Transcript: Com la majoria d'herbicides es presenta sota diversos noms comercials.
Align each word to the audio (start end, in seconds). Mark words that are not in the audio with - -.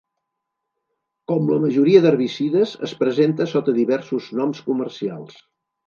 Com 1.33 1.51
la 1.51 1.59
majoria 1.67 2.01
d'herbicides 2.07 2.75
es 2.91 2.97
presenta 3.05 3.51
sota 3.55 3.79
diversos 3.79 4.35
noms 4.43 4.69
comercials. 4.73 5.43